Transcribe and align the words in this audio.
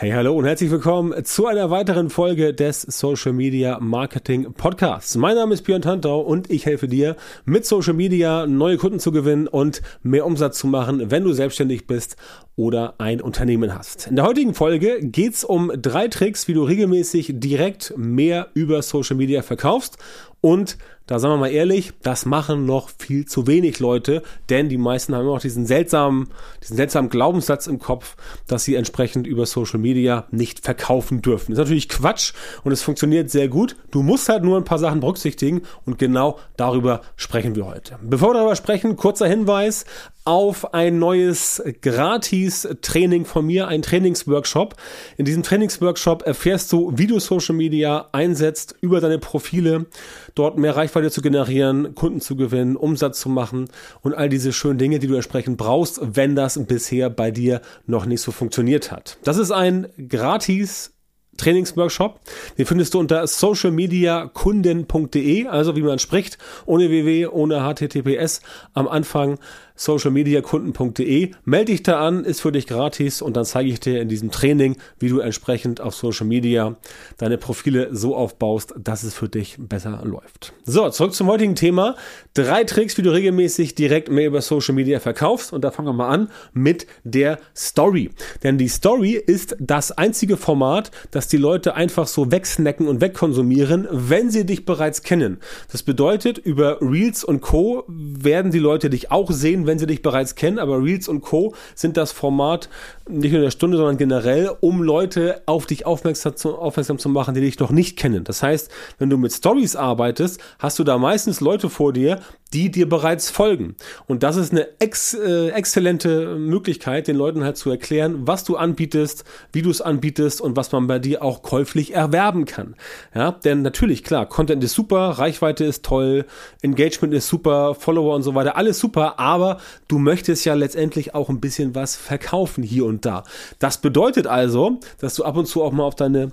Hey, 0.00 0.12
hallo 0.12 0.36
und 0.36 0.44
herzlich 0.44 0.70
willkommen 0.70 1.24
zu 1.24 1.48
einer 1.48 1.70
weiteren 1.70 2.08
Folge 2.08 2.54
des 2.54 2.82
Social 2.82 3.32
Media 3.32 3.80
Marketing 3.80 4.52
Podcasts. 4.52 5.16
Mein 5.16 5.34
Name 5.34 5.54
ist 5.54 5.62
Björn 5.62 5.82
Tantau 5.82 6.20
und 6.20 6.48
ich 6.52 6.66
helfe 6.66 6.86
dir, 6.86 7.16
mit 7.44 7.66
Social 7.66 7.94
Media 7.94 8.46
neue 8.46 8.76
Kunden 8.76 9.00
zu 9.00 9.10
gewinnen 9.10 9.48
und 9.48 9.82
mehr 10.04 10.24
Umsatz 10.24 10.60
zu 10.60 10.68
machen, 10.68 11.10
wenn 11.10 11.24
du 11.24 11.32
selbstständig 11.32 11.88
bist 11.88 12.16
oder 12.54 12.94
ein 12.98 13.20
Unternehmen 13.20 13.76
hast. 13.76 14.06
In 14.06 14.14
der 14.14 14.24
heutigen 14.24 14.54
Folge 14.54 15.00
geht's 15.00 15.42
um 15.42 15.72
drei 15.74 16.06
Tricks, 16.06 16.46
wie 16.46 16.54
du 16.54 16.62
regelmäßig 16.62 17.32
direkt 17.34 17.92
mehr 17.96 18.50
über 18.54 18.82
Social 18.82 19.16
Media 19.16 19.42
verkaufst 19.42 19.98
und 20.40 20.78
da 21.08 21.18
sagen 21.18 21.34
wir 21.34 21.38
mal 21.38 21.50
ehrlich, 21.50 21.92
das 22.02 22.26
machen 22.26 22.66
noch 22.66 22.90
viel 22.98 23.24
zu 23.24 23.46
wenig 23.46 23.80
Leute, 23.80 24.22
denn 24.50 24.68
die 24.68 24.76
meisten 24.76 25.14
haben 25.14 25.24
noch 25.24 25.40
diesen 25.40 25.64
seltsamen, 25.66 26.28
diesen 26.62 26.76
seltsamen 26.76 27.08
Glaubenssatz 27.08 27.66
im 27.66 27.78
Kopf, 27.78 28.14
dass 28.46 28.64
sie 28.64 28.74
entsprechend 28.74 29.26
über 29.26 29.46
Social 29.46 29.80
Media 29.80 30.26
nicht 30.30 30.60
verkaufen 30.60 31.22
dürfen. 31.22 31.52
Das 31.52 31.60
ist 31.60 31.64
natürlich 31.64 31.88
Quatsch 31.88 32.34
und 32.62 32.72
es 32.72 32.82
funktioniert 32.82 33.30
sehr 33.30 33.48
gut. 33.48 33.74
Du 33.90 34.02
musst 34.02 34.28
halt 34.28 34.44
nur 34.44 34.58
ein 34.58 34.64
paar 34.64 34.78
Sachen 34.78 35.00
berücksichtigen 35.00 35.62
und 35.86 35.98
genau 35.98 36.38
darüber 36.58 37.00
sprechen 37.16 37.56
wir 37.56 37.66
heute. 37.66 37.98
Bevor 38.02 38.30
wir 38.30 38.34
darüber 38.34 38.56
sprechen, 38.56 38.96
kurzer 38.96 39.26
Hinweis 39.26 39.86
auf 40.28 40.74
ein 40.74 40.98
neues 40.98 41.62
Gratis-Training 41.80 43.24
von 43.24 43.46
mir, 43.46 43.66
ein 43.66 43.80
Trainingsworkshop. 43.80 44.74
In 45.16 45.24
diesem 45.24 45.42
Trainingsworkshop 45.42 46.26
erfährst 46.26 46.70
du, 46.70 46.92
wie 46.94 47.06
du 47.06 47.18
Social 47.18 47.54
Media 47.54 48.10
einsetzt 48.12 48.76
über 48.82 49.00
deine 49.00 49.18
Profile, 49.18 49.86
dort 50.34 50.58
mehr 50.58 50.76
Reichweite 50.76 50.97
zu 51.10 51.22
generieren, 51.22 51.94
Kunden 51.94 52.20
zu 52.20 52.36
gewinnen, 52.36 52.76
Umsatz 52.76 53.20
zu 53.20 53.28
machen 53.28 53.68
und 54.02 54.14
all 54.14 54.28
diese 54.28 54.52
schönen 54.52 54.78
Dinge, 54.78 54.98
die 54.98 55.06
du 55.06 55.14
entsprechend 55.14 55.56
brauchst, 55.56 56.00
wenn 56.02 56.34
das 56.34 56.58
bisher 56.66 57.10
bei 57.10 57.30
dir 57.30 57.60
noch 57.86 58.06
nicht 58.06 58.20
so 58.20 58.32
funktioniert 58.32 58.90
hat. 58.90 59.18
Das 59.22 59.38
ist 59.38 59.50
ein 59.50 59.86
gratis 60.08 60.92
Trainingsworkshop. 61.38 62.20
Den 62.58 62.66
findest 62.66 62.92
du 62.92 62.98
unter 62.98 63.26
socialmediakunden.de, 63.26 65.46
also 65.46 65.74
wie 65.76 65.82
man 65.82 65.98
spricht, 65.98 66.36
ohne 66.66 66.90
www, 66.90 67.28
ohne 67.28 67.64
https 67.64 68.42
am 68.74 68.86
Anfang 68.88 69.38
socialmediakunden.de. 69.78 71.30
Melde 71.44 71.72
dich 71.72 71.82
da 71.82 72.06
an, 72.06 72.24
ist 72.24 72.40
für 72.40 72.52
dich 72.52 72.66
gratis 72.66 73.22
und 73.22 73.36
dann 73.36 73.44
zeige 73.44 73.70
ich 73.70 73.80
dir 73.80 74.02
in 74.02 74.08
diesem 74.08 74.30
Training, 74.30 74.76
wie 74.98 75.08
du 75.08 75.20
entsprechend 75.20 75.80
auf 75.80 75.94
Social 75.94 76.26
Media 76.26 76.76
deine 77.16 77.38
Profile 77.38 77.88
so 77.92 78.14
aufbaust, 78.14 78.74
dass 78.76 79.04
es 79.04 79.14
für 79.14 79.28
dich 79.28 79.56
besser 79.58 80.02
läuft. 80.04 80.52
So, 80.64 80.90
zurück 80.90 81.14
zum 81.14 81.28
heutigen 81.28 81.54
Thema. 81.54 81.94
Drei 82.34 82.64
Tricks, 82.64 82.98
wie 82.98 83.02
du 83.02 83.10
regelmäßig 83.10 83.74
direkt 83.74 84.10
mehr 84.10 84.26
über 84.26 84.42
Social 84.42 84.74
Media 84.74 85.00
verkaufst 85.00 85.52
und 85.52 85.62
da 85.62 85.70
fangen 85.70 85.88
wir 85.88 85.92
mal 85.92 86.08
an 86.08 86.28
mit 86.52 86.86
der 87.04 87.38
Story. 87.56 88.10
Denn 88.42 88.58
die 88.58 88.68
Story 88.68 89.12
ist 89.12 89.56
das 89.60 89.92
einzige 89.92 90.36
Format, 90.36 90.90
das 91.12 91.28
die 91.28 91.36
Leute 91.36 91.74
einfach 91.74 92.08
so 92.08 92.32
wegsnacken 92.32 92.88
und 92.88 93.00
wegkonsumieren, 93.00 93.86
wenn 93.90 94.30
sie 94.30 94.44
dich 94.44 94.64
bereits 94.64 95.02
kennen. 95.02 95.38
Das 95.70 95.84
bedeutet, 95.84 96.38
über 96.38 96.78
Reels 96.80 97.22
und 97.22 97.40
Co. 97.40 97.84
werden 97.86 98.50
die 98.50 98.58
Leute 98.58 98.90
dich 98.90 99.12
auch 99.12 99.30
sehen, 99.30 99.67
wenn 99.68 99.78
sie 99.78 99.86
dich 99.86 100.02
bereits 100.02 100.34
kennen, 100.34 100.58
aber 100.58 100.82
Reels 100.82 101.06
und 101.06 101.20
Co. 101.20 101.54
sind 101.76 101.96
das 101.96 102.10
Format 102.10 102.68
nicht 103.08 103.32
nur 103.32 103.40
in 103.40 103.44
der 103.44 103.50
Stunde, 103.50 103.76
sondern 103.76 103.96
generell, 103.96 104.50
um 104.60 104.82
Leute 104.82 105.42
auf 105.46 105.66
dich 105.66 105.86
aufmerksam 105.86 106.36
zu, 106.36 106.56
aufmerksam 106.56 106.98
zu 106.98 107.08
machen, 107.08 107.34
die 107.34 107.40
dich 107.40 107.58
noch 107.58 107.70
nicht 107.70 107.98
kennen. 107.98 108.24
Das 108.24 108.42
heißt, 108.42 108.70
wenn 108.98 109.10
du 109.10 109.16
mit 109.16 109.32
Stories 109.32 109.76
arbeitest, 109.76 110.40
hast 110.58 110.78
du 110.78 110.84
da 110.84 110.98
meistens 110.98 111.40
Leute 111.40 111.70
vor 111.70 111.92
dir, 111.92 112.20
die 112.52 112.70
dir 112.70 112.88
bereits 112.88 113.30
folgen. 113.30 113.76
Und 114.06 114.22
das 114.22 114.36
ist 114.36 114.52
eine 114.52 114.68
ex, 114.78 115.14
äh, 115.14 115.48
exzellente 115.48 116.36
Möglichkeit, 116.36 117.06
den 117.06 117.16
Leuten 117.16 117.44
halt 117.44 117.56
zu 117.56 117.70
erklären, 117.70 118.26
was 118.26 118.44
du 118.44 118.56
anbietest, 118.56 119.24
wie 119.52 119.62
du 119.62 119.70
es 119.70 119.80
anbietest 119.80 120.40
und 120.40 120.56
was 120.56 120.72
man 120.72 120.86
bei 120.86 120.98
dir 120.98 121.22
auch 121.22 121.42
käuflich 121.42 121.94
erwerben 121.94 122.46
kann. 122.46 122.74
Ja, 123.14 123.32
denn 123.32 123.62
natürlich, 123.62 124.02
klar, 124.02 124.26
Content 124.26 124.64
ist 124.64 124.74
super, 124.74 125.10
Reichweite 125.10 125.64
ist 125.64 125.84
toll, 125.84 126.24
Engagement 126.62 127.12
ist 127.12 127.28
super, 127.28 127.74
Follower 127.74 128.14
und 128.14 128.22
so 128.22 128.34
weiter, 128.34 128.56
alles 128.56 128.78
super, 128.78 129.18
aber 129.18 129.58
du 129.88 129.98
möchtest 129.98 130.44
ja 130.46 130.54
letztendlich 130.54 131.14
auch 131.14 131.28
ein 131.28 131.40
bisschen 131.40 131.74
was 131.74 131.96
verkaufen 131.96 132.62
hier 132.62 132.86
und 132.86 132.97
da. 133.04 133.24
Das 133.58 133.78
bedeutet 133.78 134.26
also, 134.26 134.80
dass 135.00 135.14
du 135.14 135.24
ab 135.24 135.36
und 135.36 135.46
zu 135.46 135.62
auch 135.62 135.72
mal 135.72 135.84
auf 135.84 135.96
deine 135.96 136.32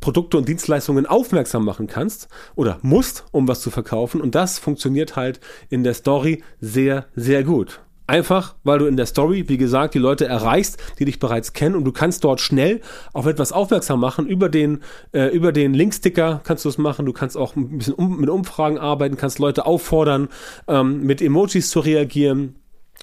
Produkte 0.00 0.36
und 0.36 0.48
Dienstleistungen 0.48 1.06
aufmerksam 1.06 1.64
machen 1.64 1.86
kannst 1.86 2.28
oder 2.54 2.78
musst, 2.82 3.24
um 3.32 3.48
was 3.48 3.60
zu 3.60 3.70
verkaufen. 3.70 4.20
Und 4.20 4.34
das 4.34 4.58
funktioniert 4.58 5.16
halt 5.16 5.40
in 5.68 5.84
der 5.84 5.94
Story 5.94 6.42
sehr, 6.60 7.06
sehr 7.14 7.44
gut. 7.44 7.80
Einfach, 8.08 8.54
weil 8.62 8.78
du 8.78 8.86
in 8.86 8.96
der 8.96 9.06
Story, 9.06 9.48
wie 9.48 9.56
gesagt, 9.56 9.94
die 9.94 9.98
Leute 9.98 10.26
erreichst, 10.26 10.78
die 11.00 11.04
dich 11.04 11.18
bereits 11.18 11.54
kennen 11.54 11.74
und 11.74 11.84
du 11.84 11.90
kannst 11.90 12.22
dort 12.22 12.40
schnell 12.40 12.80
auf 13.12 13.26
etwas 13.26 13.50
aufmerksam 13.50 13.98
machen. 13.98 14.28
Über 14.28 14.48
den, 14.48 14.80
äh, 15.12 15.34
über 15.34 15.50
den 15.50 15.74
Linksticker 15.74 16.40
kannst 16.44 16.64
du 16.64 16.68
es 16.68 16.78
machen. 16.78 17.04
Du 17.04 17.12
kannst 17.12 17.36
auch 17.36 17.56
ein 17.56 17.78
bisschen 17.78 17.94
um, 17.94 18.20
mit 18.20 18.30
Umfragen 18.30 18.78
arbeiten, 18.78 19.16
kannst 19.16 19.40
Leute 19.40 19.66
auffordern, 19.66 20.28
ähm, 20.68 21.02
mit 21.02 21.20
Emojis 21.20 21.68
zu 21.70 21.80
reagieren 21.80 22.54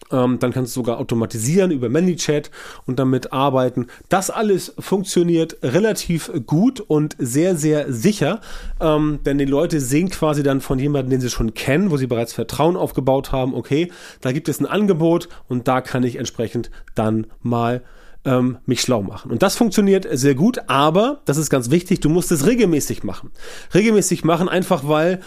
dann 0.10 0.40
kannst 0.40 0.76
du 0.76 0.82
sogar 0.82 1.00
automatisieren 1.00 1.72
über 1.72 1.90
ManyChat 1.90 2.52
und 2.86 3.00
damit 3.00 3.34
arbeiten. 3.34 3.88
Das 4.10 4.30
alles 4.30 4.74
funktioniert 4.78 5.58
relativ 5.64 6.32
gut 6.46 6.80
und 6.80 7.16
sehr, 7.18 7.56
sehr 7.56 7.92
sicher, 7.92 8.42
ähm, 8.80 9.20
denn 9.26 9.38
die 9.38 9.46
Leute 9.46 9.80
sehen 9.80 10.10
quasi 10.10 10.44
dann 10.44 10.62
von 10.62 10.80
jemandem, 10.80 11.12
den 11.12 11.22
sie 11.22 11.30
schon 11.30 11.54
kennen, 11.54 11.92
wo 11.92 11.98
sie 11.98 12.08
bereits 12.08 12.34
Vertrauen 12.34 12.76
aufgebaut 12.76 13.32
haben, 13.32 13.54
okay, 13.54 13.92
da 14.22 14.32
gibt 14.32 14.50
es 14.50 14.60
ein 14.60 14.66
Angebot 14.66 15.30
und 15.48 15.68
da 15.68 15.82
kann 15.82 16.04
ich 16.04 16.18
entsprechend 16.18 16.70
dann 16.96 17.28
mal 17.42 17.82
ähm, 18.26 18.58
mich 18.66 18.82
schlau 18.82 19.02
machen. 19.02 19.32
Und 19.32 19.44
das 19.44 19.56
funktioniert 19.56 20.08
sehr 20.12 20.36
gut, 20.36 20.60
aber, 20.68 21.22
das 21.26 21.38
ist 21.38 21.50
ganz 21.50 21.70
wichtig, 21.70 22.00
du 22.00 22.10
musst 22.10 22.32
es 22.32 22.46
regelmäßig 22.46 23.04
machen. 23.04 23.32
Regelmäßig 23.74 24.24
machen, 24.24 24.50
einfach 24.50 24.88
weil 24.88 25.20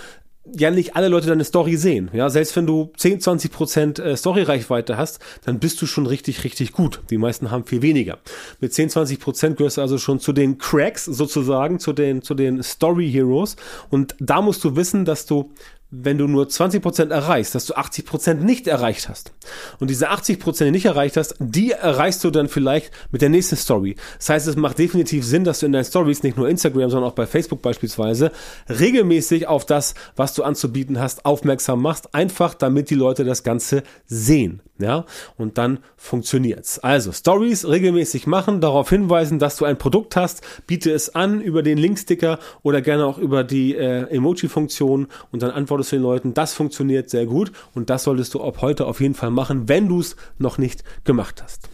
ja 0.54 0.70
nicht 0.70 0.96
alle 0.96 1.08
Leute 1.08 1.26
deine 1.26 1.44
Story 1.44 1.76
sehen. 1.76 2.10
Ja, 2.12 2.30
selbst 2.30 2.56
wenn 2.56 2.66
du 2.66 2.92
10, 2.96 3.20
20 3.20 3.52
Prozent 3.52 3.98
äh, 3.98 4.16
Story-Reichweite 4.16 4.96
hast, 4.96 5.20
dann 5.44 5.58
bist 5.58 5.80
du 5.82 5.86
schon 5.86 6.06
richtig, 6.06 6.44
richtig 6.44 6.72
gut. 6.72 7.02
Die 7.10 7.18
meisten 7.18 7.50
haben 7.50 7.64
viel 7.64 7.82
weniger. 7.82 8.18
Mit 8.60 8.72
10, 8.72 8.90
20 8.90 9.20
Prozent 9.20 9.56
gehörst 9.56 9.76
du 9.76 9.82
also 9.82 9.98
schon 9.98 10.20
zu 10.20 10.32
den 10.32 10.58
Cracks 10.58 11.04
sozusagen, 11.04 11.78
zu 11.78 11.92
den, 11.92 12.22
zu 12.22 12.34
den 12.34 12.62
Story 12.62 13.10
Heroes. 13.10 13.56
Und 13.90 14.14
da 14.18 14.40
musst 14.42 14.62
du 14.64 14.76
wissen, 14.76 15.04
dass 15.04 15.26
du 15.26 15.50
wenn 15.90 16.18
du 16.18 16.26
nur 16.26 16.46
20% 16.46 17.10
erreichst, 17.10 17.54
dass 17.54 17.66
du 17.66 17.74
80% 17.74 18.34
nicht 18.34 18.66
erreicht 18.66 19.08
hast. 19.08 19.32
Und 19.78 19.88
diese 19.88 20.10
80%, 20.10 20.64
die 20.64 20.70
nicht 20.72 20.86
erreicht 20.86 21.16
hast, 21.16 21.36
die 21.38 21.70
erreichst 21.70 22.24
du 22.24 22.30
dann 22.30 22.48
vielleicht 22.48 22.90
mit 23.12 23.22
der 23.22 23.28
nächsten 23.28 23.56
Story. 23.56 23.96
Das 24.18 24.28
heißt, 24.28 24.46
es 24.48 24.56
macht 24.56 24.78
definitiv 24.78 25.24
Sinn, 25.24 25.44
dass 25.44 25.60
du 25.60 25.66
in 25.66 25.72
deinen 25.72 25.84
Stories, 25.84 26.22
nicht 26.22 26.36
nur 26.36 26.48
Instagram, 26.48 26.90
sondern 26.90 27.10
auch 27.10 27.14
bei 27.14 27.26
Facebook 27.26 27.62
beispielsweise, 27.62 28.32
regelmäßig 28.68 29.46
auf 29.46 29.64
das, 29.64 29.94
was 30.16 30.34
du 30.34 30.42
anzubieten 30.42 30.98
hast, 30.98 31.24
aufmerksam 31.24 31.80
machst. 31.82 32.14
Einfach, 32.14 32.54
damit 32.54 32.90
die 32.90 32.94
Leute 32.94 33.24
das 33.24 33.44
Ganze 33.44 33.84
sehen. 34.06 34.62
Ja, 34.78 35.06
und 35.38 35.56
dann 35.56 35.78
funktioniert's. 35.96 36.78
Also, 36.80 37.10
Stories 37.10 37.66
regelmäßig 37.66 38.26
machen, 38.26 38.60
darauf 38.60 38.90
hinweisen, 38.90 39.38
dass 39.38 39.56
du 39.56 39.64
ein 39.64 39.78
Produkt 39.78 40.16
hast, 40.16 40.42
biete 40.66 40.92
es 40.92 41.14
an 41.14 41.40
über 41.40 41.62
den 41.62 41.78
Linksticker 41.78 42.38
oder 42.62 42.82
gerne 42.82 43.06
auch 43.06 43.16
über 43.16 43.42
die 43.42 43.74
äh, 43.74 44.02
Emoji-Funktion 44.14 45.06
und 45.32 45.42
dann 45.42 45.50
antwortest 45.76 45.92
den 45.92 46.02
Leuten, 46.02 46.34
das 46.34 46.54
funktioniert 46.54 47.10
sehr 47.10 47.26
gut 47.26 47.52
und 47.74 47.90
das 47.90 48.04
solltest 48.04 48.34
du 48.34 48.42
ab 48.42 48.62
heute 48.62 48.86
auf 48.86 49.00
jeden 49.00 49.14
Fall 49.14 49.30
machen, 49.30 49.68
wenn 49.68 49.88
du 49.88 50.00
es 50.00 50.16
noch 50.38 50.58
nicht 50.58 50.82
gemacht 51.04 51.42
hast. 51.42 51.68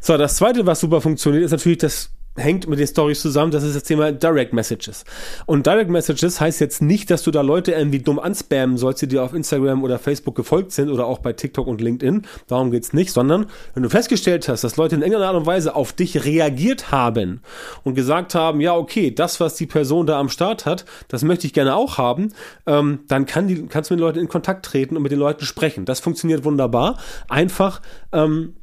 So, 0.00 0.16
das 0.16 0.36
zweite, 0.36 0.64
was 0.66 0.80
super 0.80 1.00
funktioniert, 1.00 1.44
ist 1.44 1.50
natürlich 1.50 1.78
das 1.78 2.10
hängt 2.38 2.68
mit 2.68 2.78
den 2.78 2.86
Stories 2.86 3.20
zusammen, 3.20 3.50
das 3.50 3.62
ist 3.62 3.76
das 3.76 3.82
Thema 3.82 4.12
Direct 4.12 4.52
Messages. 4.52 5.04
Und 5.46 5.66
Direct 5.66 5.90
Messages 5.90 6.40
heißt 6.40 6.60
jetzt 6.60 6.82
nicht, 6.82 7.10
dass 7.10 7.22
du 7.22 7.30
da 7.30 7.40
Leute 7.40 7.72
irgendwie 7.72 7.98
dumm 7.98 8.18
anspammen 8.18 8.78
sollst, 8.78 9.02
die 9.02 9.08
dir 9.08 9.22
auf 9.22 9.34
Instagram 9.34 9.82
oder 9.82 9.98
Facebook 9.98 10.34
gefolgt 10.34 10.72
sind 10.72 10.90
oder 10.90 11.06
auch 11.06 11.18
bei 11.18 11.32
TikTok 11.32 11.66
und 11.66 11.80
LinkedIn. 11.80 12.22
Darum 12.46 12.70
geht's 12.70 12.92
nicht, 12.92 13.12
sondern 13.12 13.46
wenn 13.74 13.82
du 13.82 13.90
festgestellt 13.90 14.48
hast, 14.48 14.64
dass 14.64 14.76
Leute 14.76 14.94
in 14.94 15.02
irgendeiner 15.02 15.28
Art 15.28 15.36
und 15.36 15.46
Weise 15.46 15.74
auf 15.74 15.92
dich 15.92 16.24
reagiert 16.24 16.90
haben 16.90 17.40
und 17.84 17.94
gesagt 17.94 18.34
haben, 18.34 18.60
ja, 18.60 18.74
okay, 18.74 19.10
das, 19.10 19.40
was 19.40 19.54
die 19.54 19.66
Person 19.66 20.06
da 20.06 20.18
am 20.18 20.28
Start 20.28 20.66
hat, 20.66 20.84
das 21.08 21.22
möchte 21.22 21.46
ich 21.46 21.52
gerne 21.52 21.74
auch 21.74 21.98
haben, 21.98 22.32
ähm, 22.66 23.00
dann 23.08 23.26
kann 23.26 23.48
die, 23.48 23.66
kannst 23.66 23.90
du 23.90 23.94
mit 23.94 24.00
den 24.00 24.06
Leuten 24.06 24.18
in 24.20 24.28
Kontakt 24.28 24.64
treten 24.64 24.96
und 24.96 25.02
mit 25.02 25.12
den 25.12 25.18
Leuten 25.18 25.44
sprechen. 25.44 25.84
Das 25.84 26.00
funktioniert 26.00 26.44
wunderbar. 26.44 26.98
Einfach, 27.28 27.80
ähm, 28.12 28.54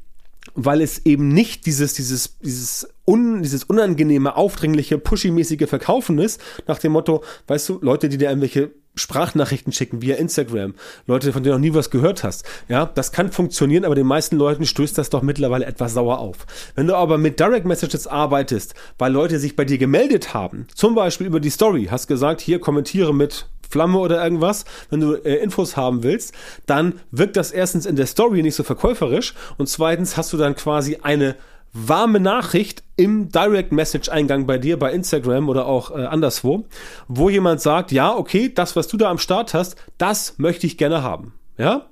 weil 0.55 0.81
es 0.81 1.05
eben 1.05 1.27
nicht 1.27 1.65
dieses, 1.65 1.93
dieses, 1.93 2.39
dieses, 2.39 2.89
un, 3.05 3.43
dieses 3.43 3.65
unangenehme, 3.65 4.35
aufdringliche, 4.35 4.97
pushy-mäßige 4.97 5.67
Verkaufen 5.67 6.17
ist, 6.17 6.41
nach 6.65 6.79
dem 6.79 6.93
Motto, 6.93 7.23
weißt 7.47 7.69
du, 7.69 7.79
Leute, 7.81 8.09
die 8.09 8.17
dir 8.17 8.29
irgendwelche 8.29 8.71
Sprachnachrichten 8.95 9.74
schicken 9.74 10.01
via 10.01 10.15
Instagram, 10.15 10.75
Leute, 11.06 11.33
von 11.33 11.44
denen 11.44 11.51
du 11.51 11.57
noch 11.57 11.68
nie 11.68 11.74
was 11.74 11.89
gehört 11.89 12.24
hast. 12.24 12.45
Ja, 12.68 12.86
das 12.86 13.12
kann 13.12 13.31
funktionieren, 13.31 13.86
aber 13.86 13.95
den 13.95 14.07
meisten 14.07 14.38
Leuten 14.38 14.65
stößt 14.65 14.97
das 14.97 15.09
doch 15.09 15.21
mittlerweile 15.21 15.65
etwas 15.65 15.94
sauer 15.94 16.19
auf. 16.19 16.38
Wenn 16.75 16.88
du 16.88 16.95
aber 16.95 17.18
mit 17.18 17.39
Direct 17.39 17.65
Messages 17.65 18.07
arbeitest, 18.07 18.75
weil 18.97 19.12
Leute 19.12 19.39
sich 19.39 19.56
bei 19.56 19.65
dir 19.65 19.77
gemeldet 19.77 20.33
haben, 20.33 20.68
zum 20.74 20.95
Beispiel 20.95 21.27
über 21.27 21.39
die 21.39 21.50
Story, 21.50 21.88
hast 21.92 22.07
gesagt, 22.07 22.42
hier 22.42 22.59
kommentiere 22.59 23.13
mit 23.13 23.47
Flamme 23.69 23.97
oder 23.97 24.24
irgendwas, 24.24 24.65
wenn 24.89 25.01
du 25.01 25.15
äh, 25.15 25.36
Infos 25.36 25.75
haben 25.75 26.03
willst, 26.03 26.33
dann 26.65 27.01
wirkt 27.12 27.36
das 27.36 27.51
erstens 27.51 27.86
in 27.86 27.95
der 27.95 28.06
Story 28.06 28.41
nicht 28.41 28.56
so 28.56 28.63
verkäuferisch 28.63 29.33
und 29.57 29.68
zweitens 29.68 30.18
hast 30.18 30.31
du 30.33 30.38
dann 30.38 30.56
quasi 30.56 31.00
eine 31.01 31.36
warme 31.75 32.22
Nachricht 32.22 32.83
im 32.95 33.30
Direct 33.30 33.74
Message 33.74 34.07
Eingang 34.07 34.48
bei 34.48 34.57
dir 34.57 34.80
bei 34.80 34.94
Instagram 34.94 35.50
oder 35.50 35.66
auch 35.66 35.92
äh, 35.92 36.06
anderswo, 36.06 36.66
wo 37.10 37.30
jemand 37.30 37.60
sagt, 37.60 37.92
ja, 37.92 38.16
okay, 38.16 38.51
das 38.54 38.77
was 38.77 38.88
du 38.88 38.95
da 38.95 39.12
am 39.12 39.18
Start 39.18 39.54
hast, 39.54 39.75
das 39.98 40.36
möchte 40.38 40.66
ich 40.66 40.77
gerne 40.77 41.04
haben. 41.04 41.33
Ja? 41.57 41.88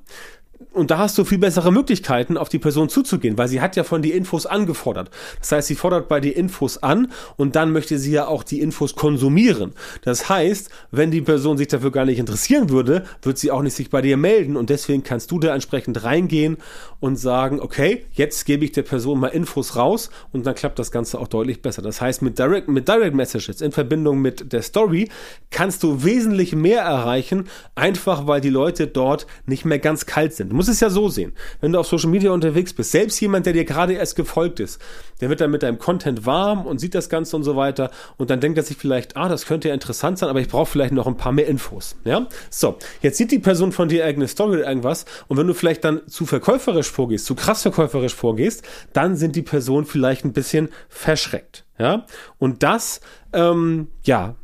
Und 0.71 0.91
da 0.91 0.97
hast 0.97 1.17
du 1.17 1.25
viel 1.25 1.37
bessere 1.37 1.71
Möglichkeiten, 1.71 2.37
auf 2.37 2.49
die 2.49 2.59
Person 2.59 2.89
zuzugehen, 2.89 3.37
weil 3.37 3.47
sie 3.47 3.61
hat 3.61 3.75
ja 3.75 3.83
von 3.83 4.01
die 4.01 4.11
Infos 4.11 4.45
angefordert. 4.45 5.09
Das 5.39 5.51
heißt, 5.51 5.67
sie 5.67 5.75
fordert 5.75 6.07
bei 6.07 6.19
dir 6.19 6.35
Infos 6.35 6.81
an 6.81 7.11
und 7.37 7.55
dann 7.55 7.71
möchte 7.71 7.97
sie 7.97 8.11
ja 8.11 8.27
auch 8.27 8.43
die 8.43 8.61
Infos 8.61 8.95
konsumieren. 8.95 9.73
Das 10.03 10.29
heißt, 10.29 10.69
wenn 10.91 11.11
die 11.11 11.21
Person 11.21 11.57
sich 11.57 11.67
dafür 11.67 11.91
gar 11.91 12.05
nicht 12.05 12.19
interessieren 12.19 12.69
würde, 12.69 13.03
wird 13.21 13.37
sie 13.37 13.51
auch 13.51 13.61
nicht 13.61 13.75
sich 13.75 13.89
bei 13.89 14.01
dir 14.01 14.17
melden 14.17 14.55
und 14.55 14.69
deswegen 14.69 15.03
kannst 15.03 15.31
du 15.31 15.39
da 15.39 15.53
entsprechend 15.53 16.03
reingehen 16.03 16.57
und 16.99 17.17
sagen, 17.17 17.59
okay, 17.59 18.05
jetzt 18.13 18.45
gebe 18.45 18.63
ich 18.63 18.71
der 18.71 18.83
Person 18.83 19.19
mal 19.19 19.27
Infos 19.27 19.75
raus 19.75 20.09
und 20.31 20.45
dann 20.45 20.55
klappt 20.55 20.79
das 20.79 20.91
Ganze 20.91 21.19
auch 21.19 21.27
deutlich 21.27 21.61
besser. 21.61 21.81
Das 21.81 21.99
heißt, 21.99 22.21
mit 22.21 22.39
Direct, 22.39 22.69
mit 22.69 22.87
Direct 22.87 23.15
Messages 23.15 23.61
in 23.61 23.71
Verbindung 23.71 24.21
mit 24.21 24.53
der 24.53 24.61
Story 24.61 25.09
kannst 25.49 25.83
du 25.83 26.03
wesentlich 26.03 26.55
mehr 26.55 26.81
erreichen, 26.81 27.49
einfach 27.75 28.27
weil 28.27 28.39
die 28.39 28.49
Leute 28.49 28.87
dort 28.87 29.27
nicht 29.45 29.65
mehr 29.65 29.79
ganz 29.79 30.05
kalt 30.05 30.33
sind. 30.33 30.52
Du 30.53 30.57
musst 30.57 30.69
es 30.69 30.81
ja 30.81 30.91
so 30.91 31.09
sehen. 31.09 31.33
Wenn 31.61 31.71
du 31.71 31.79
auf 31.79 31.87
Social 31.87 32.11
Media 32.11 32.29
unterwegs 32.29 32.73
bist, 32.73 32.91
selbst 32.91 33.19
jemand, 33.19 33.47
der 33.47 33.53
dir 33.53 33.65
gerade 33.65 33.93
erst 33.93 34.15
gefolgt 34.15 34.59
ist, 34.59 34.79
der 35.19 35.29
wird 35.29 35.41
dann 35.41 35.49
mit 35.49 35.63
deinem 35.63 35.79
Content 35.79 36.27
warm 36.27 36.67
und 36.67 36.77
sieht 36.77 36.93
das 36.93 37.09
Ganze 37.09 37.35
und 37.35 37.41
so 37.41 37.55
weiter 37.55 37.89
und 38.17 38.29
dann 38.29 38.39
denkt 38.39 38.59
er 38.59 38.63
sich 38.63 38.77
vielleicht, 38.77 39.17
ah, 39.17 39.27
das 39.27 39.47
könnte 39.47 39.69
ja 39.69 39.73
interessant 39.73 40.19
sein, 40.19 40.29
aber 40.29 40.41
ich 40.41 40.47
brauche 40.47 40.67
vielleicht 40.67 40.93
noch 40.93 41.07
ein 41.07 41.17
paar 41.17 41.31
mehr 41.31 41.47
Infos. 41.47 41.95
Ja? 42.03 42.27
So, 42.51 42.77
jetzt 43.01 43.17
sieht 43.17 43.31
die 43.31 43.39
Person 43.39 43.71
von 43.71 43.89
dir 43.89 44.01
irgendeine 44.01 44.27
Story 44.27 44.57
oder 44.57 44.67
irgendwas 44.67 45.05
und 45.27 45.37
wenn 45.37 45.47
du 45.47 45.55
vielleicht 45.55 45.83
dann 45.85 46.01
zu 46.07 46.27
verkäuferisch 46.27 46.91
vorgehst, 46.91 47.25
zu 47.25 47.33
krass 47.33 47.63
verkäuferisch 47.63 48.13
vorgehst, 48.13 48.63
dann 48.93 49.15
sind 49.15 49.35
die 49.35 49.41
Personen 49.41 49.87
vielleicht 49.87 50.23
ein 50.23 50.33
bisschen 50.33 50.69
verschreckt. 50.87 51.65
Ja? 51.79 52.05
Und 52.37 52.61
das, 52.61 53.01
ähm, 53.33 53.87
ja, 54.03 54.35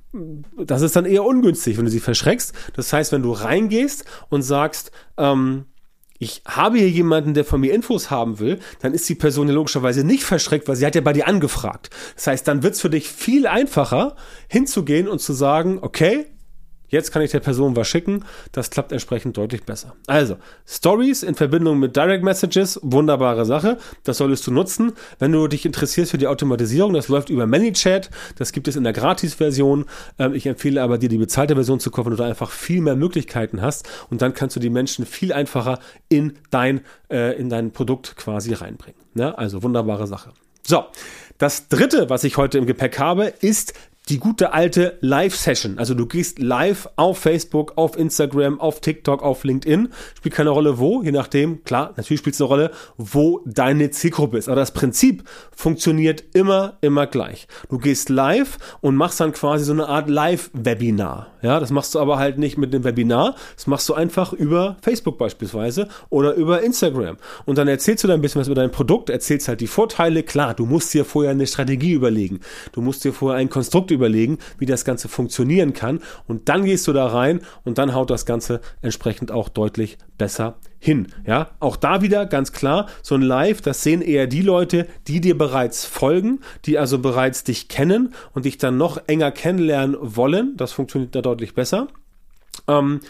das 0.57 0.81
ist 0.81 0.95
dann 0.95 1.05
eher 1.05 1.23
ungünstig, 1.23 1.77
wenn 1.77 1.85
du 1.85 1.91
sie 1.91 1.99
verschreckst. 1.99 2.55
Das 2.75 2.91
heißt, 2.91 3.11
wenn 3.11 3.21
du 3.21 3.31
reingehst 3.31 4.05
und 4.29 4.41
sagst, 4.41 4.91
ähm, 5.17 5.65
ich 6.19 6.43
habe 6.45 6.77
hier 6.77 6.89
jemanden, 6.89 7.33
der 7.33 7.45
von 7.45 7.61
mir 7.61 7.73
Infos 7.73 8.11
haben 8.11 8.39
will, 8.39 8.59
dann 8.81 8.93
ist 8.93 9.07
die 9.07 9.15
Person 9.15 9.47
ja 9.47 9.53
logischerweise 9.53 10.03
nicht 10.03 10.23
verschreckt, 10.23 10.67
weil 10.67 10.75
sie 10.75 10.85
hat 10.85 10.95
ja 10.95 11.01
bei 11.01 11.13
dir 11.13 11.27
angefragt. 11.27 11.89
Das 12.15 12.27
heißt, 12.27 12.47
dann 12.47 12.61
wird 12.61 12.75
es 12.75 12.81
für 12.81 12.89
dich 12.89 13.09
viel 13.09 13.47
einfacher, 13.47 14.17
hinzugehen 14.49 15.07
und 15.07 15.19
zu 15.19 15.31
sagen, 15.31 15.79
okay, 15.81 16.25
Jetzt 16.89 17.11
kann 17.11 17.21
ich 17.21 17.31
der 17.31 17.39
Person 17.39 17.75
was 17.75 17.87
schicken. 17.87 18.25
Das 18.51 18.69
klappt 18.69 18.91
entsprechend 18.91 19.37
deutlich 19.37 19.63
besser. 19.63 19.95
Also, 20.07 20.37
Stories 20.67 21.23
in 21.23 21.35
Verbindung 21.35 21.79
mit 21.79 21.95
Direct 21.95 22.23
Messages, 22.23 22.79
wunderbare 22.83 23.45
Sache. 23.45 23.77
Das 24.03 24.17
solltest 24.17 24.45
du 24.47 24.51
nutzen. 24.51 24.93
Wenn 25.19 25.31
du 25.31 25.47
dich 25.47 25.65
interessierst 25.65 26.11
für 26.11 26.17
die 26.17 26.27
Automatisierung, 26.27 26.93
das 26.93 27.07
läuft 27.07 27.29
über 27.29 27.45
ManyChat. 27.45 28.09
Das 28.37 28.51
gibt 28.51 28.67
es 28.67 28.75
in 28.75 28.83
der 28.83 28.93
Gratis-Version. 28.93 29.85
Ähm, 30.17 30.33
ich 30.33 30.45
empfehle 30.45 30.81
aber 30.81 30.97
dir 30.97 31.09
die 31.09 31.17
bezahlte 31.17 31.55
Version 31.55 31.79
zu 31.79 31.91
kaufen, 31.91 32.11
weil 32.11 32.17
du 32.17 32.23
einfach 32.23 32.51
viel 32.51 32.81
mehr 32.81 32.95
Möglichkeiten 32.95 33.61
hast. 33.61 33.87
Und 34.09 34.21
dann 34.21 34.33
kannst 34.33 34.55
du 34.55 34.59
die 34.59 34.69
Menschen 34.69 35.05
viel 35.05 35.31
einfacher 35.31 35.79
in 36.09 36.33
dein, 36.49 36.81
äh, 37.09 37.39
in 37.39 37.49
dein 37.49 37.71
Produkt 37.71 38.15
quasi 38.15 38.53
reinbringen. 38.53 38.99
Ja, 39.15 39.31
also, 39.35 39.63
wunderbare 39.63 40.07
Sache. 40.07 40.31
So. 40.65 40.85
Das 41.39 41.69
dritte, 41.69 42.09
was 42.09 42.25
ich 42.25 42.35
heute 42.35 42.57
im 42.57 42.65
Gepäck 42.65 42.99
habe, 42.99 43.33
ist 43.39 43.73
die 44.09 44.17
gute 44.17 44.53
alte 44.53 44.97
Live-Session. 45.01 45.77
Also 45.77 45.93
du 45.93 46.07
gehst 46.07 46.39
live 46.39 46.89
auf 46.95 47.19
Facebook, 47.19 47.73
auf 47.75 47.95
Instagram, 47.95 48.59
auf 48.59 48.81
TikTok, 48.81 49.21
auf 49.21 49.43
LinkedIn. 49.43 49.89
Spielt 50.17 50.33
keine 50.33 50.49
Rolle 50.49 50.79
wo, 50.79 51.03
je 51.03 51.11
nachdem, 51.11 51.63
klar, 51.63 51.93
natürlich 51.95 52.19
spielt 52.19 52.33
es 52.33 52.41
eine 52.41 52.47
Rolle, 52.47 52.71
wo 52.97 53.41
deine 53.45 53.91
Zielgruppe 53.91 54.37
ist. 54.37 54.49
Aber 54.49 54.55
das 54.55 54.73
Prinzip 54.73 55.23
funktioniert 55.55 56.23
immer, 56.33 56.77
immer 56.81 57.05
gleich. 57.05 57.47
Du 57.69 57.77
gehst 57.77 58.09
live 58.09 58.57
und 58.81 58.95
machst 58.95 59.19
dann 59.19 59.31
quasi 59.31 59.63
so 59.63 59.73
eine 59.73 59.87
Art 59.87 60.09
Live-Webinar. 60.09 61.27
Ja, 61.41 61.59
das 61.59 61.69
machst 61.69 61.93
du 61.93 61.99
aber 61.99 62.17
halt 62.17 62.37
nicht 62.39 62.57
mit 62.57 62.73
einem 62.73 62.83
Webinar. 62.83 63.35
Das 63.55 63.67
machst 63.67 63.87
du 63.89 63.93
einfach 63.93 64.33
über 64.33 64.77
Facebook 64.81 65.17
beispielsweise 65.19 65.87
oder 66.09 66.33
über 66.33 66.63
Instagram. 66.63 67.17
Und 67.45 67.57
dann 67.57 67.67
erzählst 67.67 68.03
du 68.03 68.07
da 68.07 68.15
ein 68.15 68.21
bisschen 68.21 68.41
was 68.41 68.47
über 68.47 68.55
dein 68.55 68.71
Produkt, 68.71 69.09
erzählst 69.09 69.47
halt 69.47 69.61
die 69.61 69.67
Vorteile. 69.67 70.23
Klar, 70.23 70.55
du 70.55 70.65
musst 70.65 70.93
dir 70.93 71.05
vorher 71.05 71.31
eine 71.31 71.45
Strategie 71.45 71.93
überlegen. 71.93 72.39
Du 72.71 72.81
musst 72.81 73.03
dir 73.05 73.13
vorher 73.13 73.39
ein 73.39 73.49
Konstrukt 73.49 73.91
überlegen 73.91 73.98
überlegen, 73.99 74.37
wie 74.57 74.65
das 74.65 74.85
Ganze 74.85 75.09
funktionieren 75.09 75.73
kann. 75.73 75.99
Und 76.27 76.49
dann 76.49 76.63
gehst 76.63 76.87
du 76.87 76.93
da 76.93 77.07
rein 77.07 77.41
und 77.63 77.77
dann 77.77 77.93
haut 77.93 78.09
das 78.09 78.25
Ganze 78.25 78.61
entsprechend 78.81 79.31
auch 79.31 79.49
deutlich 79.49 79.97
besser 80.17 80.57
hin. 80.79 81.07
Ja, 81.25 81.51
auch 81.59 81.75
da 81.75 82.01
wieder 82.01 82.25
ganz 82.25 82.53
klar, 82.53 82.87
so 83.01 83.15
ein 83.15 83.21
Live, 83.21 83.61
das 83.61 83.83
sehen 83.83 84.01
eher 84.01 84.27
die 84.27 84.41
Leute, 84.41 84.87
die 85.07 85.21
dir 85.21 85.37
bereits 85.37 85.85
folgen, 85.85 86.39
die 86.65 86.77
also 86.77 86.99
bereits 86.99 87.43
dich 87.43 87.67
kennen 87.67 88.13
und 88.33 88.45
dich 88.45 88.57
dann 88.57 88.77
noch 88.77 89.01
enger 89.07 89.31
kennenlernen 89.31 89.97
wollen. 89.99 90.55
Das 90.55 90.71
funktioniert 90.71 91.13
da 91.15 91.21
deutlich 91.21 91.53
besser. 91.53 91.87
Ähm, 92.67 93.01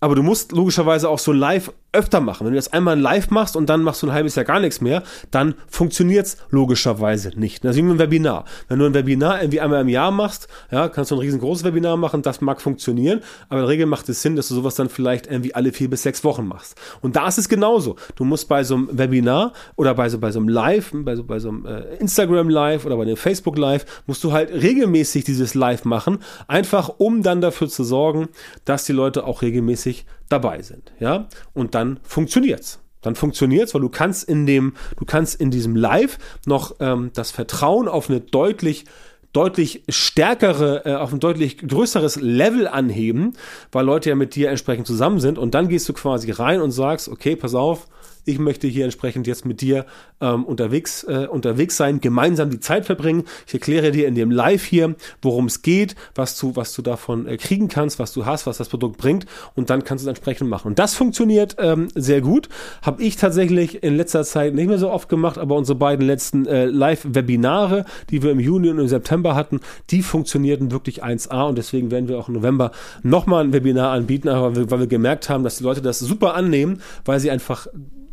aber 0.00 0.14
du 0.14 0.22
musst 0.22 0.52
logischerweise 0.52 1.08
auch 1.08 1.18
so 1.18 1.32
live 1.32 1.72
öfter 1.92 2.20
machen. 2.20 2.46
Wenn 2.46 2.52
du 2.52 2.58
das 2.58 2.72
einmal 2.72 2.98
live 2.98 3.30
machst 3.30 3.56
und 3.56 3.68
dann 3.68 3.82
machst 3.82 4.02
du 4.02 4.08
ein 4.08 4.12
halbes 4.12 4.34
Jahr 4.34 4.44
gar 4.44 4.60
nichts 4.60 4.80
mehr, 4.80 5.02
dann 5.30 5.54
funktioniert 5.68 6.26
es 6.26 6.36
logischerweise 6.50 7.32
nicht. 7.36 7.64
Das 7.64 7.76
ist 7.76 7.82
wie 7.82 7.88
ein 7.88 7.98
Webinar. 7.98 8.44
Wenn 8.68 8.78
du 8.78 8.84
ein 8.84 8.94
Webinar 8.94 9.40
irgendwie 9.40 9.60
einmal 9.60 9.80
im 9.80 9.88
Jahr 9.88 10.10
machst, 10.10 10.48
ja, 10.70 10.88
kannst 10.88 11.10
du 11.10 11.14
ein 11.16 11.20
riesengroßes 11.20 11.64
Webinar 11.64 11.96
machen, 11.96 12.20
das 12.20 12.42
mag 12.42 12.60
funktionieren, 12.60 13.20
aber 13.48 13.60
in 13.60 13.64
der 13.64 13.68
Regel 13.68 13.86
macht 13.86 14.08
es 14.10 14.20
Sinn, 14.20 14.36
dass 14.36 14.48
du 14.48 14.54
sowas 14.54 14.74
dann 14.74 14.90
vielleicht 14.90 15.26
irgendwie 15.26 15.54
alle 15.54 15.72
vier 15.72 15.88
bis 15.88 16.02
sechs 16.02 16.24
Wochen 16.24 16.46
machst. 16.46 16.76
Und 17.00 17.16
da 17.16 17.26
ist 17.26 17.38
es 17.38 17.48
genauso. 17.48 17.96
Du 18.16 18.24
musst 18.24 18.48
bei 18.48 18.64
so 18.64 18.74
einem 18.74 18.88
Webinar 18.92 19.54
oder 19.76 19.94
bei 19.94 20.10
so, 20.10 20.18
bei 20.18 20.30
so 20.30 20.40
einem 20.40 20.48
Live, 20.48 20.92
bei 20.92 21.16
so, 21.16 21.24
bei 21.24 21.38
so 21.38 21.48
einem 21.48 21.64
äh, 21.64 21.96
Instagram 21.96 22.50
Live 22.50 22.84
oder 22.84 22.96
bei 22.96 23.02
einem 23.02 23.16
Facebook 23.16 23.56
Live, 23.56 24.02
musst 24.06 24.22
du 24.24 24.32
halt 24.32 24.52
regelmäßig 24.52 25.24
dieses 25.24 25.54
Live 25.54 25.86
machen, 25.86 26.18
einfach 26.48 26.90
um 26.98 27.22
dann 27.22 27.40
dafür 27.40 27.68
zu 27.68 27.82
sorgen, 27.82 28.28
dass 28.66 28.84
die 28.84 28.92
Leute 28.92 29.24
auch 29.24 29.40
regelmäßig 29.40 30.04
dabei 30.28 30.62
sind. 30.62 30.92
Ja, 31.00 31.28
und 31.54 31.74
dann 31.74 32.00
funktioniert's. 32.02 32.80
Dann 33.00 33.14
funktioniert's, 33.14 33.74
weil 33.74 33.80
du 33.80 33.88
kannst 33.88 34.28
in 34.28 34.46
dem, 34.46 34.74
du 34.98 35.04
kannst 35.04 35.40
in 35.40 35.50
diesem 35.50 35.76
Live 35.76 36.18
noch 36.46 36.76
ähm, 36.80 37.10
das 37.14 37.30
Vertrauen 37.30 37.88
auf 37.88 38.10
eine 38.10 38.20
deutlich 38.20 38.84
deutlich 39.32 39.84
stärkere, 39.88 40.84
äh, 40.86 40.94
auf 40.94 41.12
ein 41.12 41.20
deutlich 41.20 41.58
größeres 41.58 42.16
Level 42.16 42.66
anheben, 42.66 43.34
weil 43.70 43.84
Leute 43.84 44.08
ja 44.08 44.16
mit 44.16 44.34
dir 44.34 44.48
entsprechend 44.48 44.86
zusammen 44.86 45.20
sind 45.20 45.38
und 45.38 45.54
dann 45.54 45.68
gehst 45.68 45.88
du 45.88 45.92
quasi 45.92 46.30
rein 46.30 46.60
und 46.60 46.70
sagst, 46.70 47.08
okay, 47.08 47.36
pass 47.36 47.54
auf, 47.54 47.88
ich 48.28 48.38
möchte 48.38 48.66
hier 48.66 48.84
entsprechend 48.84 49.26
jetzt 49.26 49.46
mit 49.46 49.62
dir 49.62 49.86
ähm, 50.20 50.44
unterwegs, 50.44 51.02
äh, 51.04 51.26
unterwegs 51.30 51.78
sein, 51.78 52.00
gemeinsam 52.00 52.50
die 52.50 52.60
Zeit 52.60 52.84
verbringen. 52.84 53.24
Ich 53.46 53.54
erkläre 53.54 53.90
dir 53.90 54.06
in 54.06 54.14
dem 54.14 54.30
Live 54.30 54.64
hier, 54.64 54.96
worum 55.22 55.46
es 55.46 55.62
geht, 55.62 55.96
was 56.14 56.38
du, 56.38 56.54
was 56.54 56.74
du 56.74 56.82
davon 56.82 57.26
äh, 57.26 57.38
kriegen 57.38 57.68
kannst, 57.68 57.98
was 57.98 58.12
du 58.12 58.26
hast, 58.26 58.46
was 58.46 58.58
das 58.58 58.68
Produkt 58.68 58.98
bringt 58.98 59.24
und 59.54 59.70
dann 59.70 59.82
kannst 59.82 60.04
du 60.04 60.08
es 60.08 60.16
entsprechend 60.16 60.50
machen. 60.50 60.68
Und 60.68 60.78
das 60.78 60.94
funktioniert 60.94 61.56
ähm, 61.58 61.88
sehr 61.94 62.20
gut. 62.20 62.50
Habe 62.82 63.02
ich 63.02 63.16
tatsächlich 63.16 63.82
in 63.82 63.96
letzter 63.96 64.24
Zeit 64.24 64.54
nicht 64.54 64.68
mehr 64.68 64.78
so 64.78 64.90
oft 64.90 65.08
gemacht, 65.08 65.38
aber 65.38 65.56
unsere 65.56 65.78
beiden 65.78 66.06
letzten 66.06 66.46
äh, 66.46 66.66
Live-Webinare, 66.66 67.86
die 68.10 68.22
wir 68.22 68.30
im 68.30 68.40
Juni 68.40 68.68
und 68.68 68.78
im 68.78 68.88
September 68.88 69.34
hatten, 69.34 69.60
die 69.88 70.02
funktionierten 70.02 70.70
wirklich 70.70 71.02
1A 71.02 71.48
und 71.48 71.56
deswegen 71.56 71.90
werden 71.90 72.08
wir 72.08 72.18
auch 72.18 72.28
im 72.28 72.34
November 72.34 72.72
nochmal 73.02 73.44
ein 73.44 73.54
Webinar 73.54 73.92
anbieten, 73.92 74.28
weil 74.28 74.54
wir, 74.54 74.70
weil 74.70 74.80
wir 74.80 74.86
gemerkt 74.86 75.30
haben, 75.30 75.44
dass 75.44 75.56
die 75.56 75.64
Leute 75.64 75.80
das 75.80 75.98
super 75.98 76.34
annehmen, 76.34 76.82
weil 77.06 77.20
sie 77.20 77.30
einfach 77.30 77.68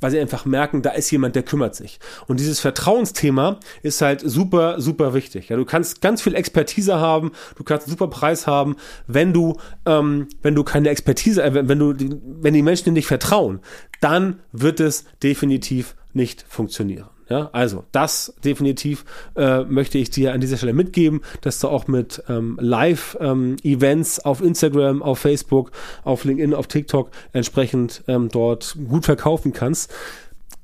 weil 0.05 0.11
sie 0.11 0.19
einfach 0.19 0.45
merken, 0.45 0.83
da 0.83 0.91
ist 0.91 1.09
jemand, 1.09 1.35
der 1.35 1.41
kümmert 1.41 1.73
sich. 1.73 1.99
Und 2.27 2.39
dieses 2.39 2.59
Vertrauensthema 2.59 3.59
ist 3.81 4.03
halt 4.03 4.21
super, 4.21 4.79
super 4.79 5.15
wichtig. 5.15 5.49
Ja, 5.49 5.55
du 5.55 5.65
kannst 5.65 5.99
ganz 5.99 6.21
viel 6.21 6.35
Expertise 6.35 6.99
haben, 6.99 7.31
du 7.55 7.63
kannst 7.63 7.87
einen 7.87 7.97
super 7.97 8.07
Preis 8.07 8.45
haben, 8.45 8.75
wenn 9.07 9.33
du, 9.33 9.57
ähm, 9.87 10.27
wenn 10.43 10.53
du 10.53 10.63
keine 10.63 10.89
Expertise, 10.89 11.41
äh, 11.41 11.67
wenn 11.67 11.79
du, 11.79 11.95
wenn 12.39 12.53
die 12.53 12.61
Menschen 12.61 12.85
dir 12.85 12.91
nicht 12.91 13.07
vertrauen, 13.07 13.61
dann 13.99 14.41
wird 14.51 14.79
es 14.79 15.05
definitiv 15.23 15.95
nicht 16.13 16.45
funktionieren. 16.47 17.09
Ja, 17.27 17.49
also 17.53 17.83
das 17.91 18.35
definitiv 18.43 19.03
äh, 19.35 19.63
möchte 19.63 19.97
ich 19.97 20.11
dir 20.11 20.33
an 20.33 20.41
dieser 20.41 20.57
Stelle 20.57 20.73
mitgeben, 20.73 21.21
dass 21.41 21.59
du 21.59 21.67
auch 21.67 21.87
mit 21.87 22.23
ähm, 22.29 22.57
Live-Events 22.61 24.17
ähm, 24.19 24.25
auf 24.25 24.41
Instagram, 24.41 25.01
auf 25.01 25.19
Facebook, 25.19 25.71
auf 26.03 26.23
LinkedIn, 26.23 26.53
auf 26.53 26.67
TikTok 26.67 27.09
entsprechend 27.33 28.03
ähm, 28.07 28.29
dort 28.29 28.77
gut 28.87 29.05
verkaufen 29.05 29.53
kannst. 29.53 29.91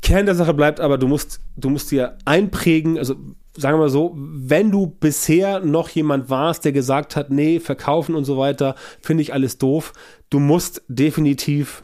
Kern 0.03 0.25
der 0.25 0.35
Sache 0.35 0.53
bleibt 0.53 0.79
aber, 0.79 0.97
du 0.97 1.07
musst, 1.07 1.41
du 1.57 1.69
musst 1.69 1.89
dir 1.91 2.17
einprägen, 2.25 2.97
also 2.97 3.15
sagen 3.57 3.77
wir 3.77 3.83
mal 3.83 3.89
so, 3.89 4.15
wenn 4.15 4.71
du 4.71 4.87
bisher 4.87 5.59
noch 5.59 5.89
jemand 5.89 6.29
warst, 6.29 6.65
der 6.65 6.71
gesagt 6.71 7.15
hat, 7.15 7.29
nee, 7.31 7.59
verkaufen 7.59 8.15
und 8.15 8.25
so 8.25 8.37
weiter, 8.37 8.75
finde 9.01 9.23
ich 9.23 9.33
alles 9.33 9.57
doof, 9.57 9.93
du 10.29 10.39
musst 10.39 10.83
definitiv 10.87 11.83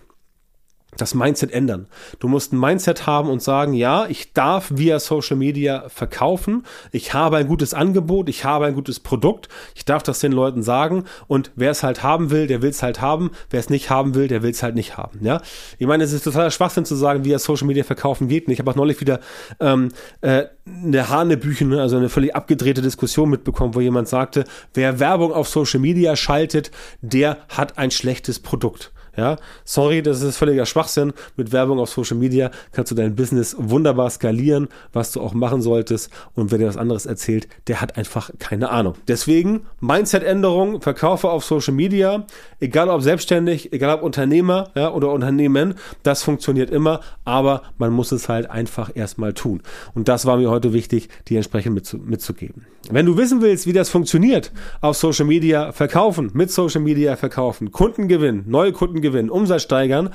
das 0.96 1.14
Mindset 1.14 1.52
ändern. 1.52 1.88
Du 2.20 2.28
musst 2.28 2.54
ein 2.54 2.60
Mindset 2.60 3.06
haben 3.06 3.30
und 3.30 3.42
sagen, 3.42 3.74
ja, 3.74 4.08
ich 4.08 4.34
darf 4.34 4.72
via 4.74 5.00
Social 5.00 5.36
Media 5.36 5.90
verkaufen. 5.90 6.64
Ich 6.92 7.14
habe 7.14 7.38
ein 7.38 7.48
gutes 7.48 7.74
Angebot, 7.74 8.30
ich 8.30 8.46
habe 8.46 8.66
ein 8.66 8.74
gutes 8.74 9.00
Produkt. 9.00 9.50
Ich 9.76 9.86
darf 9.86 10.02
das 10.02 10.20
den 10.20 10.32
Leuten 10.32 10.64
sagen 10.64 11.04
und 11.28 11.52
wer 11.56 11.72
es 11.72 11.84
halt 11.84 12.04
haben 12.04 12.32
will, 12.32 12.48
der 12.48 12.62
will 12.62 12.70
es 12.70 12.84
halt 12.84 13.02
haben. 13.02 13.32
Wer 13.50 13.60
es 13.60 13.70
nicht 13.70 13.90
haben 13.90 14.16
will, 14.16 14.28
der 14.28 14.44
will 14.44 14.52
es 14.52 14.64
halt 14.64 14.76
nicht 14.76 14.98
haben. 14.98 15.20
Ja, 15.22 15.42
ich 15.78 15.88
meine, 15.88 16.04
es 16.04 16.14
ist 16.14 16.24
totaler 16.24 16.52
Schwachsinn 16.52 16.86
zu 16.86 16.96
sagen, 16.96 17.26
via 17.26 17.38
Social 17.38 17.68
Media 17.68 17.84
verkaufen 17.84 18.28
geht 18.28 18.48
nicht. 18.48 18.58
Ich 18.58 18.60
habe 18.60 18.72
auch 18.72 18.76
neulich 18.76 19.02
wieder 19.02 19.20
ähm, 19.60 19.90
äh, 20.22 20.46
eine 20.66 21.10
Hanebüchen, 21.10 21.74
also 21.74 21.98
eine 21.98 22.10
völlig 22.10 22.36
abgedrehte 22.36 22.82
Diskussion 22.82 23.30
mitbekommen, 23.30 23.76
wo 23.76 23.82
jemand 23.82 24.08
sagte, 24.08 24.46
wer 24.74 25.00
Werbung 25.00 25.34
auf 25.34 25.48
Social 25.48 25.80
Media 25.80 26.16
schaltet, 26.16 26.72
der 27.02 27.38
hat 27.50 27.78
ein 27.78 27.92
schlechtes 27.92 28.40
Produkt. 28.40 28.94
Ja, 29.18 29.38
sorry, 29.66 30.04
das 30.04 30.22
ist 30.22 30.38
völliger 30.38 30.68
Schwachsinn. 30.68 31.12
Mit 31.36 31.52
Werbung 31.52 31.80
auf 31.80 31.90
Social 31.90 32.18
Media 32.18 32.52
kannst 32.72 32.92
du 32.92 32.96
dein 32.96 33.16
Business 33.16 33.56
wunderbar 33.58 34.12
skalieren, 34.12 34.68
was 34.94 35.12
du 35.12 35.22
auch 35.22 35.34
machen 35.34 35.64
solltest. 35.64 36.12
Und 36.36 36.52
wer 36.52 36.60
dir 36.60 36.68
was 36.68 36.78
anderes 36.78 37.08
erzählt, 37.08 37.48
der 37.66 37.82
hat 37.82 37.98
einfach 37.98 38.30
keine 38.38 38.70
Ahnung. 38.70 38.94
Deswegen 39.08 39.62
Mindset-Änderung, 39.80 40.82
Verkaufe 40.82 41.30
auf 41.30 41.44
Social 41.44 41.74
Media, 41.74 42.28
egal 42.60 42.90
ob 42.90 43.02
selbstständig, 43.02 43.74
egal 43.74 43.96
ob 43.96 44.04
Unternehmer 44.04 44.70
ja, 44.76 44.92
oder 44.92 45.12
Unternehmen, 45.12 45.74
das 46.04 46.22
funktioniert 46.22 46.70
immer, 46.70 47.02
aber 47.26 47.64
man 47.80 47.92
muss 47.92 48.12
es 48.12 48.30
halt 48.30 48.52
einfach 48.52 48.92
erstmal 48.94 49.34
tun. 49.34 49.64
Und 49.96 50.08
das 50.10 50.28
war 50.28 50.38
mir 50.38 50.52
heute 50.52 50.74
wichtig, 50.74 51.10
die 51.28 51.38
entsprechend 51.38 51.74
mitzu 51.74 51.98
mitzugeben. 51.98 52.68
Wenn 52.90 53.06
du 53.06 53.18
wissen 53.18 53.42
willst, 53.42 53.68
wie 53.68 53.74
das 53.74 53.90
funktioniert, 53.90 54.52
auf 54.80 54.96
Social 54.96 55.26
Media 55.26 55.74
verkaufen, 55.74 56.32
mit 56.34 56.52
Social 56.52 56.82
Media 56.82 57.18
verkaufen, 57.18 57.72
Kunden 57.72 58.08
gewinnen, 58.08 58.46
neue 58.48 58.72
Kunden 58.72 59.02
gewinnen, 59.02 59.07
gewinnen, 59.08 59.30
Umsatz 59.30 59.64
steigern, 59.64 60.10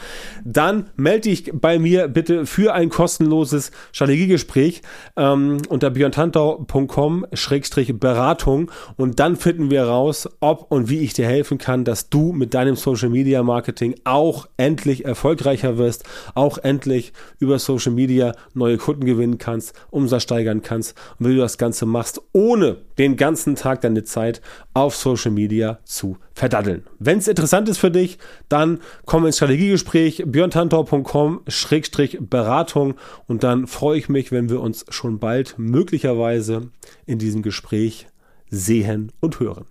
dann 0.44 0.90
melde 0.96 1.22
dich 1.22 1.50
bei 1.54 1.78
mir 1.78 2.08
bitte 2.08 2.44
für 2.46 2.75
ein 2.75 2.88
kostenloses 2.88 3.70
Strategiegespräch 3.92 4.82
ähm, 5.16 5.58
unter 5.68 5.90
björntantau.com-beratung 5.90 8.70
und 8.96 9.20
dann 9.20 9.37
finden 9.37 9.70
wir 9.70 9.84
raus, 9.84 10.28
ob 10.40 10.66
und 10.70 10.88
wie 10.88 11.00
ich 11.00 11.12
dir 11.14 11.26
helfen 11.26 11.58
kann, 11.58 11.84
dass 11.84 12.08
du 12.11 12.32
mit 12.32 12.54
deinem 12.54 12.76
Social 12.76 13.08
Media 13.08 13.42
Marketing 13.42 13.96
auch 14.04 14.46
endlich 14.56 15.04
erfolgreicher 15.04 15.78
wirst, 15.78 16.04
auch 16.34 16.58
endlich 16.58 17.12
über 17.38 17.58
Social 17.58 17.92
Media 17.92 18.34
neue 18.54 18.78
Kunden 18.78 19.04
gewinnen 19.04 19.38
kannst, 19.38 19.75
Umsatz 19.90 20.22
steigern 20.22 20.62
kannst 20.62 20.94
und 21.18 21.28
wie 21.28 21.34
du 21.34 21.40
das 21.40 21.58
Ganze 21.58 21.87
machst, 21.87 22.22
ohne 22.32 22.76
den 23.02 23.16
ganzen 23.16 23.56
Tag 23.56 23.80
deine 23.80 24.04
Zeit 24.04 24.40
auf 24.75 24.94
Social 24.94 25.32
Media 25.32 25.80
zu 25.82 26.18
verdaddeln. 26.35 26.85
Wenn 27.00 27.18
es 27.18 27.26
interessant 27.26 27.68
ist 27.68 27.78
für 27.78 27.90
dich, 27.90 28.18
dann 28.49 28.78
komm 29.06 29.26
ins 29.26 29.35
Strategiegespräch 29.37 30.23
björntantor.com-beratung 30.25 32.94
und 33.26 33.42
dann 33.42 33.66
freue 33.66 33.99
ich 33.99 34.09
mich, 34.09 34.30
wenn 34.30 34.49
wir 34.49 34.61
uns 34.61 34.85
schon 34.88 35.18
bald 35.18 35.59
möglicherweise 35.59 36.71
in 37.04 37.18
diesem 37.18 37.42
Gespräch 37.42 38.06
sehen 38.49 39.11
und 39.18 39.40
hören. 39.40 39.64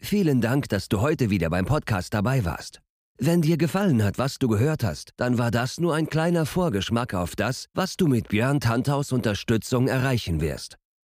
Vielen 0.00 0.40
Dank, 0.40 0.68
dass 0.68 0.88
du 0.88 1.00
heute 1.00 1.30
wieder 1.30 1.50
beim 1.50 1.64
Podcast 1.64 2.14
dabei 2.14 2.44
warst. 2.44 2.80
Wenn 3.18 3.42
dir 3.42 3.56
gefallen 3.56 4.04
hat, 4.04 4.18
was 4.18 4.38
du 4.38 4.46
gehört 4.48 4.84
hast, 4.84 5.10
dann 5.16 5.36
war 5.36 5.50
das 5.50 5.78
nur 5.78 5.94
ein 5.94 6.08
kleiner 6.08 6.46
Vorgeschmack 6.46 7.14
auf 7.14 7.34
das, 7.34 7.66
was 7.74 7.96
du 7.96 8.06
mit 8.06 8.28
Björn 8.28 8.60
Tantaus 8.60 9.10
Unterstützung 9.12 9.88
erreichen 9.88 10.40
wirst. 10.40 10.78